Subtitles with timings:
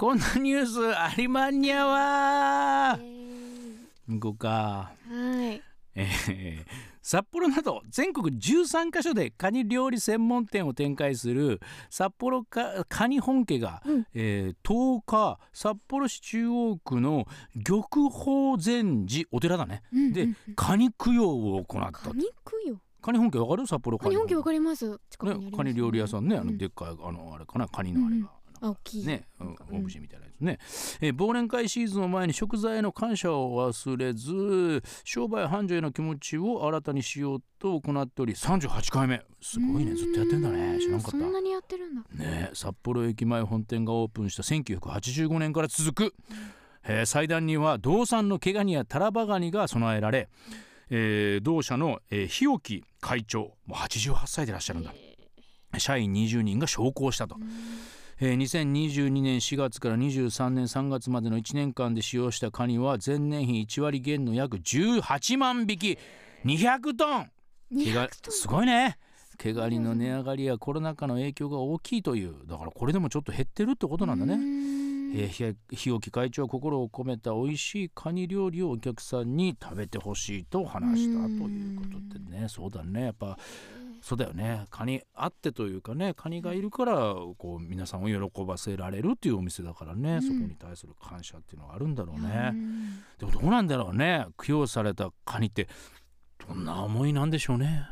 [0.00, 2.98] こんなニュースありまんにゃわ。
[4.08, 4.92] 行こうか。
[5.06, 5.62] はい。
[5.94, 11.60] えー札幌など全国13カ所でカニ料理専門店を展開する
[11.90, 14.06] 札幌かカニ本家が、うん。
[14.14, 17.26] えー10日札幌市中央区の
[17.62, 20.54] 玉宝禅寺お寺だね、でうんうん。
[20.56, 22.76] カニ供養を行ったカニ供養？
[23.02, 23.66] カニ本家わかる？
[23.66, 24.98] 札幌カニ本家わかります。
[25.10, 25.56] 近くにありますね。
[25.58, 28.30] カニ料理屋さんねあのうんでっかいあのあれかなカニのあれが、うんあ
[28.62, 29.06] 大きい。
[29.06, 30.58] ね、オブジェみたいなやつね、
[31.00, 39.22] えー忘年会シーズンを前に食材への感謝を忘れず商売繁盛への気持ちを新たにしようと行っており38回目。
[39.40, 39.94] すごいね。
[39.94, 40.78] ずっとやってんだね。
[40.78, 41.10] 知らんかった。
[41.10, 42.02] そんなにやってるんだ。
[42.14, 46.14] ね札幌駅前本店がオープンした1985年から続く、
[46.84, 50.28] えー祭壇には道産の毛ガニやタラバガニが備えられ、
[50.90, 54.92] えー同社の、えー日置会長もう88歳でいらっしゃるんだ。
[55.78, 57.36] 社員20人が昇降したと、
[58.22, 65.98] えー2022年4月から23年3月までの1年間で使用したカニは前年比1割減の約18万匹
[66.44, 67.30] 200トン。
[67.74, 68.98] 毛が200トンすごいね。
[69.38, 72.46] 毛ガニの値上がりやコロナ禍の影響が大きいという。
[72.46, 74.34] だからこれでもちょっと減ってるってことなんだね。
[74.34, 82.48] えーひ日置会長は心を込めた美味しいカニ料理をお客さんに食べてほしいと話したということでね。
[82.50, 83.04] そうだね。
[83.04, 83.38] やっぱ
[84.00, 84.66] そうだよね。
[84.70, 90.22] カニあってというかねカニがいるからこう皆さんを喜ばせられるっていうお店だからね、うん。
[90.22, 92.50] そこに対する感謝っていうのがあるんだろううね。
[92.50, 93.02] ん。
[93.18, 94.26] でもどうなんだろうね。
[94.38, 95.68] 供養されたカニって
[96.48, 97.88] どんな思いなんでしょうね。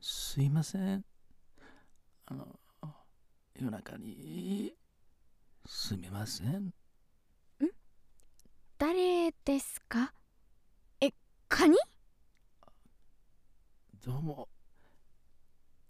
[0.00, 1.04] すいません。
[2.26, 2.58] あの
[3.54, 4.74] 夜中に
[5.68, 6.72] すみません。
[8.78, 10.12] 誰ですか？
[11.00, 11.10] え
[11.48, 11.74] カニ？
[14.04, 14.48] どうも。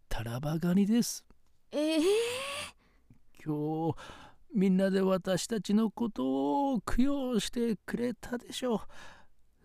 [0.08, 1.26] タラバガニです。
[1.72, 2.00] ええ
[3.44, 3.96] 今日
[4.54, 8.76] みんなで私たちのことを供養してくれたでしょ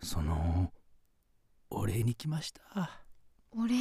[0.01, 0.05] う。
[0.05, 0.73] その
[1.69, 3.05] お礼に来ました。
[3.55, 3.75] 俺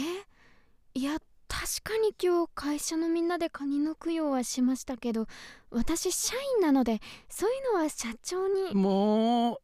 [0.95, 1.17] いや
[1.53, 5.27] 確かに今日会社のみんなでカニの供養はしましたけど
[5.71, 8.73] 私社員なのでそういうのは社長に。
[8.73, 9.59] もう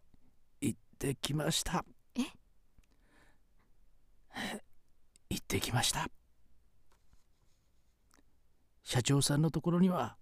[0.60, 1.84] 行ってきました。
[2.16, 2.22] え？
[5.30, 6.08] 行ってきました。
[8.82, 10.16] 社長さんのところには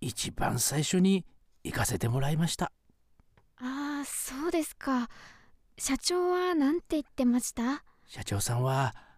[0.00, 1.24] 一番最初に
[1.64, 2.72] 行かせてもらいました。
[3.56, 5.08] ああそうですか。
[5.76, 7.84] 社長は何て言ってました？
[8.06, 8.94] 社長さんは「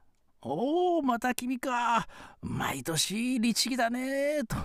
[0.45, 2.07] おおまた君か。
[2.43, 4.57] 毎年律儀だね」と。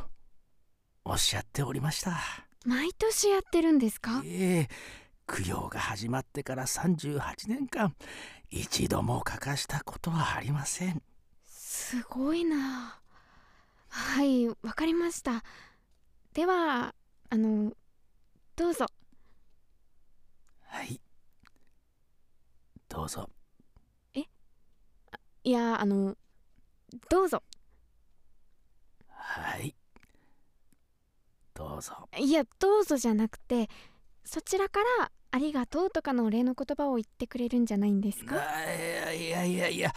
[1.06, 2.20] おっしゃっておりました。
[2.66, 4.22] 毎年やってるんですか？
[4.26, 4.70] ええ
[5.26, 7.96] 供養が始まってから38年間
[8.50, 11.02] 一度も欠かしたことはありません。
[11.46, 13.00] すごいな。
[13.88, 15.44] はいわかりました。
[16.34, 16.94] では
[17.30, 17.72] あの
[18.56, 18.86] どうぞ。
[20.66, 21.00] はい。
[22.90, 23.30] どうぞ
[25.44, 26.16] いやあの
[27.10, 27.44] どうぞ。
[29.10, 29.76] はい。
[31.54, 31.94] どうぞ。
[32.18, 33.70] いやどうぞじゃなくて
[34.24, 38.36] そちらからありがとうとかのお礼の言葉を言ってくれるんじゃないんですか？
[38.36, 39.94] あいやいやいやいや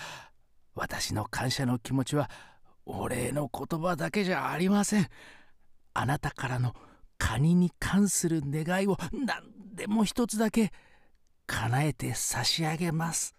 [0.75, 2.31] 私の感謝の気持ちは
[2.85, 5.09] お礼の言葉だけじゃありません。
[5.95, 6.75] あなたからの
[7.19, 9.43] カニに関する願いを何
[9.75, 10.73] でも一つだけ
[11.47, 13.35] 叶えて差し上げます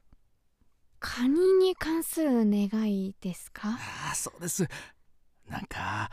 [1.06, 3.68] カニに関する願いですか？
[3.68, 4.66] ああそうです。
[5.50, 6.10] なんか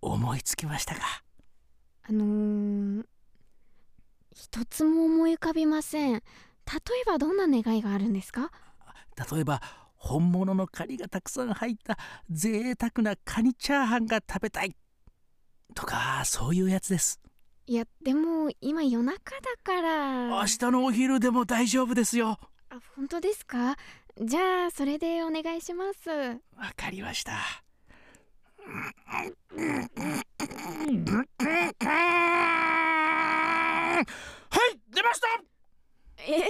[0.00, 1.02] 思いつきましたか？
[2.08, 3.04] あのー、
[4.34, 6.12] 一つも思い浮かびません。
[6.14, 6.22] 例え
[7.04, 8.50] ばどんな願いがあるんですか？
[9.30, 9.60] 例えば
[9.96, 11.98] 本物のカニがたくさん入った
[12.30, 14.74] 贅沢なカニチャーハンが食べたい。
[15.74, 17.20] とかそういうやつです。
[17.66, 20.28] いやでも今夜中だから。
[20.28, 22.38] 明日のお昼でも大丈夫ですよ。
[22.70, 23.76] あ本当ですか？
[24.18, 26.08] じゃあそれでお願いします。
[26.08, 27.32] わかりました。
[27.32, 27.36] は
[29.22, 29.32] い
[34.90, 35.26] 出ました。
[36.28, 36.48] え？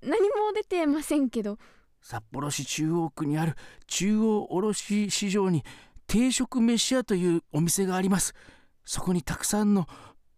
[0.00, 1.58] 何も出てませんけど。
[2.00, 3.56] 札幌市中央区にある
[3.88, 5.64] 中央卸市場に
[6.06, 8.32] 定食飯屋というお店があります。
[8.84, 9.88] そこにたくさんの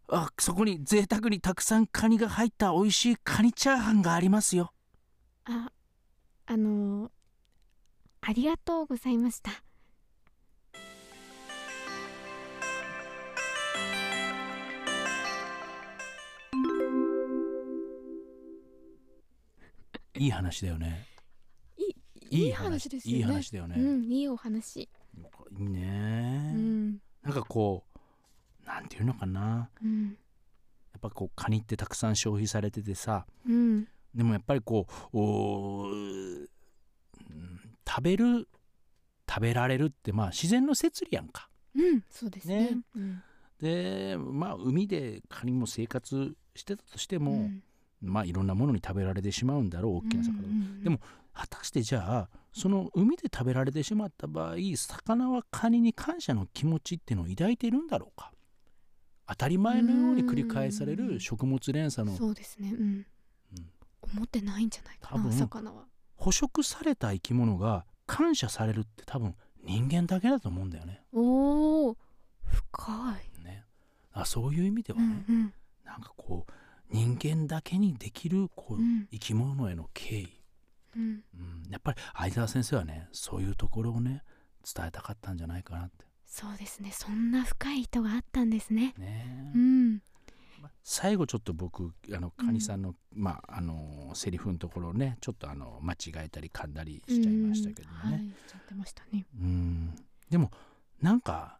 [0.08, 4.72] あそこに贅沢にたくさんカニが入った美味しいカニチャーハンがありますよ。
[5.44, 5.70] あ
[6.46, 7.10] あの
[8.20, 9.50] ありがとうございました。
[20.16, 21.06] いい話だよね。
[22.30, 23.18] いい話ですよね。
[23.18, 24.80] いい話だよね、うんいいお話。
[24.80, 24.88] い
[25.58, 26.98] いね、うん。
[27.22, 27.84] なんかこ
[28.64, 29.70] うなんていうのかな。
[29.82, 30.08] うん。
[30.08, 33.26] やっぱこうカニってたくさん消費されててさ。
[33.46, 35.16] うんでもやっぱりこう
[37.88, 38.48] 食べる
[39.28, 41.48] 食べられるってまあ自然の摂理やんか。
[41.74, 42.70] うんそうですね。
[42.70, 42.78] ね。
[42.96, 43.22] うん。
[43.60, 47.62] でまあ海でカニも生活してたとしても、うん。
[48.00, 50.50] まあいろんなものに食べられてしまうんだろう大きな魚、うんうんう
[50.80, 50.98] んでも
[51.32, 58.30] 果たしてじゃあその海で食べられてしまった場合魚はカニに感謝の気持ちっていうのを抱いているんだろうか。
[59.26, 62.72] 当たり前のように繰り返される食物連鎖のそうですね。
[62.78, 63.06] うん
[64.14, 65.32] 思ってないんじゃないかな多分。
[65.32, 65.84] 魚は。
[66.16, 69.34] 捕食された生き物が感謝されるって多分
[69.64, 71.02] 人間だけだと思うんだよね。
[71.12, 71.96] おお
[72.44, 73.44] 深い。
[73.44, 73.64] ね。
[74.12, 75.52] あそういう意味ではうね、んうん。
[75.84, 76.52] なんかこう
[76.90, 79.08] 人間だけにできるこう、うん。
[79.10, 80.40] 生き物への敬意、
[80.96, 81.02] うん。
[81.02, 84.22] うん、やっぱり相沢先生はねそういうところをね
[84.74, 86.04] 伝えたかったんじゃないかなって。
[86.26, 86.90] そうですね。
[86.92, 88.94] そんな深い意図があったんですね。
[88.98, 89.94] ね、うん。
[89.94, 90.00] ま
[90.82, 99.26] 最後ちょっと僕あのカニさんの、まああのセリフのところをねちょっとあの間違えたり噛んだりしちゃいましたけどもね、うんはいしちゃってましたね。
[99.40, 99.94] うん。
[100.30, 100.50] でも
[101.00, 101.58] なんか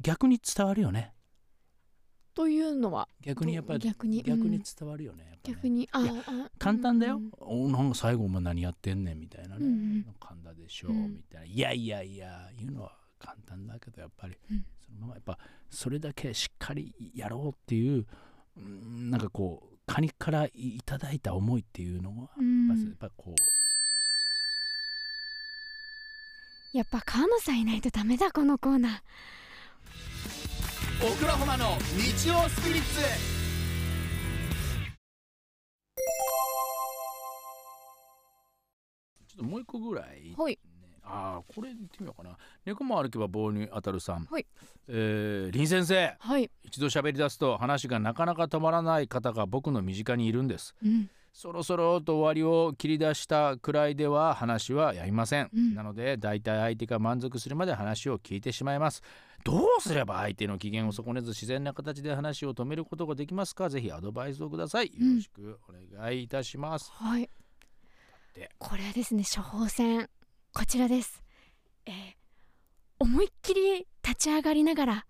[0.00, 1.12] 逆に伝わるよね。
[2.34, 4.56] というのは逆にやっぱり逆に逆に？
[4.56, 4.62] うん。
[4.62, 5.88] 伝わるよね,ね、逆に？
[5.90, 7.16] ああ簡単だよ。
[7.16, 10.06] うん、おなんか最後お前何やってんねんみたいなね、うんうん。
[10.20, 11.46] 噛んだでしょう、うんみたいな。
[11.46, 14.64] いやいやいや言うのは簡単だけどやっぱり、うん。
[14.80, 15.38] そのままやっぱ
[15.70, 18.06] それだけしっかりやろうっていう
[18.56, 22.68] うんなんかこうカニからいいただいた思いっていうのは、うん。
[22.68, 23.34] やっぱやっぱこ
[26.74, 28.92] うやっぱ川野さんいないとダメだこのコーナー。
[31.00, 33.00] オクラホマの日曜スピリッツ
[39.28, 40.58] ちょっともう一個ぐらい、はい
[41.10, 42.36] ああこれ言ってみようかな。
[42.66, 44.46] 猫も歩けば棒に当たるさん、はい。
[44.88, 46.16] えー林先生。
[46.18, 46.50] はい。
[46.62, 50.74] 一度喋り出すと話がなかなか止まらない方が僕の身近にいるんです。
[50.84, 51.10] うん。
[51.32, 55.74] そろそろと終わりを切り出したくらいでは話はやりません、うん。
[55.74, 59.02] なので大体相手が満足するまで話を聞いてしまいます。
[59.44, 63.68] どうすれば相手の機嫌を損ねず自然な形で話を止めることができますか？
[63.68, 64.86] ぜひアドバイスをください。
[64.86, 67.30] よろしくお願いいたします、はい。
[68.34, 70.08] でこれはですね処方箋
[70.52, 71.22] こちらです。
[71.86, 71.92] えー
[73.00, 75.06] 思いっきり立ち上がりながら。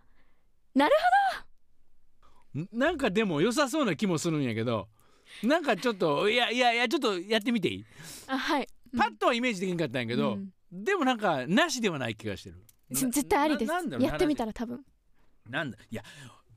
[0.75, 0.93] なる
[2.55, 2.69] ん？
[2.71, 4.89] なんかでも良さそうな気もするんやけど。
[5.43, 7.87] なんかちょっといやいやいやちょっとやってみていい、
[8.27, 8.69] ほどあはい。
[8.97, 10.51] パッとはイメージできんかったんやけど、うん。
[10.71, 12.57] でもなんかなしではない気がしてる。
[12.91, 13.73] ぜ絶対ありです。
[14.01, 14.85] やってみたら多分。
[15.49, 16.03] なんだいや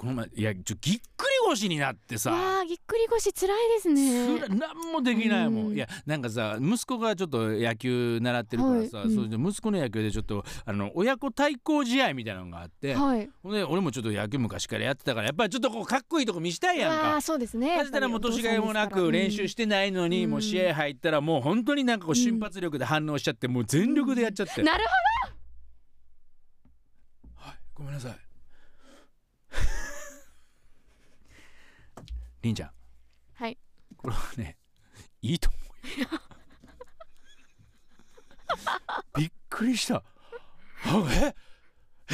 [0.01, 2.31] この前いやちょぎっくり腰になってさ。
[2.31, 4.39] わあぎっくり腰つらいですね。
[4.39, 5.75] すら何もできないもん、うん。
[5.75, 9.07] いやなんかさ息子がちょっと野球習ってるからさ、はい。
[9.09, 9.15] うん。
[9.15, 13.30] それで息子の野球でちょっとあの親子対抗試合みたいなのがあって、はい。
[13.44, 17.15] ほんで俺もちょっと野球昔からやってたからやっぱりちょっとこうかっこいいとこ見したいやんあか。
[17.18, 17.21] あ。
[17.21, 17.80] そうですね。
[17.92, 20.31] たらもう年がいもなく練習しててないのに、うん。
[20.31, 24.83] もう試合入ったらもう本当になんかこう瞬発力で反応しちゃってもう全力でやっちゃって、なる
[27.36, 27.56] はい。
[27.75, 28.31] ごめんなさい
[32.42, 32.72] りんちゃん。
[33.34, 33.58] はい。
[33.98, 34.58] これはね
[35.22, 35.60] いいと思
[35.98, 36.08] うよ。
[39.18, 39.98] びっくりした。
[39.98, 40.04] あ
[41.12, 41.36] え？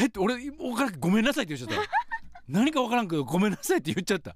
[0.01, 1.89] えって俺わからんごめんなさいって言っちゃった。
[2.47, 4.35] 何かわからんけどごめんなさいって言っちゃった。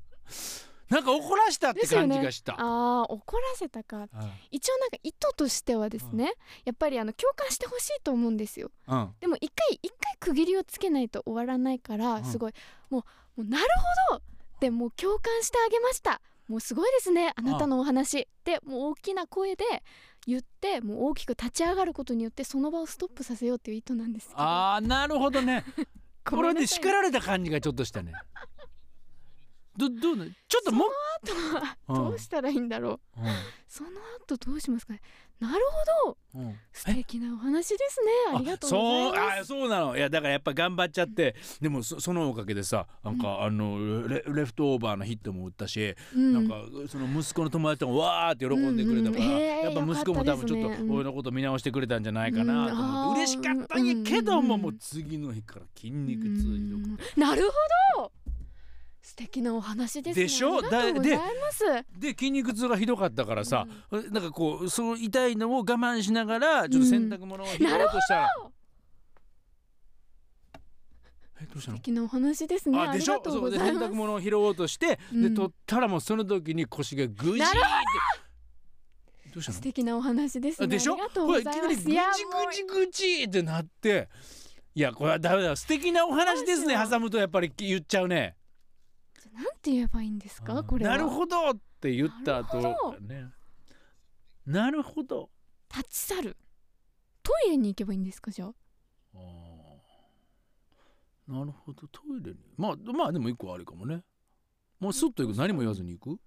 [0.90, 4.10] なんか怒らしたって感じがした、ああ怒らせたか。
[4.12, 6.34] あ一応なんか意図としてはですね、
[6.66, 8.72] やっぱりあの共感してほしいと思うんですよ。
[8.88, 9.16] うん。
[9.22, 12.26] でも一回一回区切りをつけないと終わらないから、うん。
[12.26, 12.54] すごい。
[12.90, 13.06] も
[13.38, 13.66] うもうなる
[14.10, 14.24] ほど
[14.62, 16.22] でもう共感してあげました。
[16.48, 18.28] もうすごいですねあなたのお話。
[18.46, 19.66] でもう大きな声で
[20.28, 24.40] 言ってもう大きく立ち上がることによってその場をストップさせようっていう意図なんですけど。
[24.40, 25.66] あーなるほどね。
[26.24, 28.14] ごこれで叱られた感じがちょっとしたね
[29.78, 30.88] どどうなちょっともう
[31.26, 31.96] その後はうん。
[32.10, 33.20] どうしたらいいんだろう、
[33.68, 35.02] その後どうしますかね。
[35.40, 35.56] なる
[36.04, 36.18] ほど。
[36.36, 36.48] うん。
[36.48, 38.38] うん素敵なお話ですね。
[38.38, 39.42] ありがとうごそうざいます。
[39.42, 39.98] あそうなの。
[39.98, 41.36] いやだからやっぱ頑張っちゃって。
[41.60, 46.34] でもそそのおかげでさなんか、あのレレフトオーバーのヒットも打ったし、うん。
[46.34, 46.56] なんか
[46.88, 49.40] その息子の友達もわーって喜んでくれたから、うんうん。
[49.42, 54.62] やっぱ息子も多分ちょっと俺のこと見直してくれたんじゃないかなと思って、嬉しかったんやけども、うんうん。
[54.62, 57.20] もう次の日から筋肉痛ひどくて。
[57.20, 57.44] なる
[57.96, 58.12] ほど
[59.12, 60.24] 素敵なお話ですね。
[60.24, 60.60] でしょ？
[60.60, 61.66] ありがとうございます。
[62.00, 68.30] で筋肉痛がひどかったからさ、なんかこうその痛いのを我慢しながらちょっと洗濯物を拾おうとしたら、
[71.42, 71.78] えどうしたの？
[71.78, 72.80] 素敵なお話ですね。
[72.80, 73.22] あでしょ？
[73.22, 75.24] そうで洗濯物を拾おうとして、うん。
[75.24, 77.58] で取ったらもうその時に腰がぐじーって。
[79.34, 79.56] どうしたの？
[79.58, 80.68] 素敵なお話ですね。
[80.68, 80.94] でしょ？
[80.94, 81.76] ありがとうございます。
[81.76, 81.92] ぐちぐ
[82.54, 84.08] ちぐちってなって。
[84.74, 85.54] いやこれはダメだ。
[85.58, 88.38] 素敵なお話ですね挟むとやっぱり言っちゃうね
[89.34, 90.92] なんて言えばいいんですかこれは。
[90.92, 93.00] なるほどって言った後なるほど。
[93.00, 93.30] ね。
[94.46, 95.30] なるほど。
[95.76, 96.38] 立ち去る。
[97.24, 98.54] トイレに行けばいいんですかじゃあ。
[101.28, 101.88] なるほど。
[101.88, 102.38] トイレに。
[102.58, 104.04] まあまあでも一個あるかもね。
[104.80, 105.38] もうスッと行く。
[105.38, 106.20] 何も言わずに行く。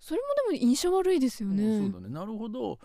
[0.00, 2.12] それもでも印象悪いですようんねそうだね。
[2.12, 2.78] なるほど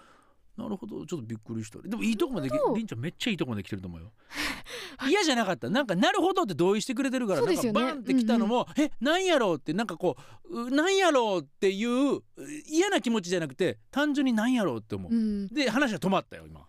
[0.58, 1.06] なるほど。
[1.06, 1.80] ちょっとびっくりした。
[1.82, 4.12] でもいいとこまでりんちゃんめっちゃいいとこまで来てると思うよ。
[5.10, 5.70] 嫌じゃなかった。
[5.70, 7.42] なんかなるほどって同意してくれてるから。
[7.42, 7.56] ね。
[7.56, 12.24] なんかバンって来たのも、えなんやろうってなんかこううなんやろうっていうう
[12.68, 15.48] 嫌な気持ちじゃなくて単純になんやろうって思う、うん。
[15.48, 16.66] で話が止まったよ今。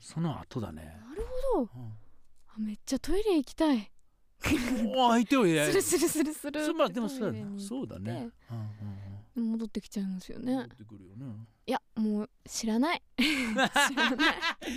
[0.00, 1.22] その後だね、なる
[1.54, 1.70] ほど。
[1.74, 1.92] うん。
[2.48, 3.90] あめっちゃトイレ行きたい。
[4.96, 6.64] お相手をやするするするする。
[6.64, 10.54] そうまあでもそうだトイレにそうだね、うんうん戻ってきちゃいますようん、ね。
[10.54, 11.24] 戻ってくるよね
[11.64, 13.02] いやもう知らない。
[13.16, 13.24] 知
[13.94, 14.34] らない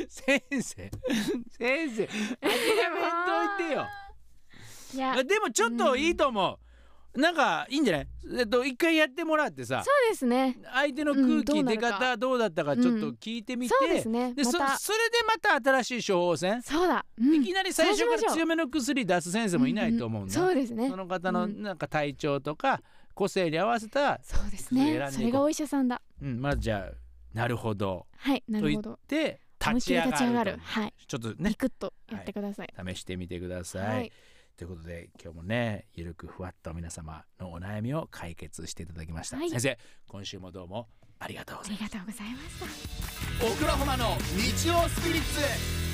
[0.08, 0.62] 先生。
[0.62, 2.08] 先生。
[2.08, 2.90] 諦めん
[3.58, 3.86] といてよ。
[4.94, 6.60] いやあでもちょっといいと思
[7.16, 8.08] う、なんかいいんじゃない？
[8.38, 9.84] えっと一回やってもらってさ。
[9.84, 10.58] そうですね。
[10.74, 11.92] 相手の空うんど気出うなるか。
[11.94, 14.34] 方どうだったかちょっと聞いてみて、そうですね。
[14.34, 14.78] でそまた。
[14.78, 17.42] それでまた新しい処方箋、そうだ、うん。
[17.42, 20.90] いきなり最初から強めの薬出す先生もいないと思うんだ、そうですね。
[20.90, 22.82] その方のうんなんか体調とか
[23.16, 25.10] 個性に合わせた、そうですね。
[25.10, 26.02] それがお医者さんだ。
[26.22, 26.94] うん、まずじゃあ
[27.34, 28.06] なるほど。
[28.18, 29.00] はいなるほど。
[29.08, 30.60] て思いっきり立ち上がる。
[30.62, 30.94] はい。
[31.08, 31.50] ちょっとね。
[31.50, 34.12] ビクッとやってください、試してみてください、はい。
[34.58, 39.50] ということで今日もねゆるくふわっと皆様のお悩みを解決していただきました、はい。
[39.50, 40.88] 先生今週もどうも
[41.20, 43.46] ありがとうございますありがとうございました。
[43.48, 45.85] オクラホマの日曜スピリッツ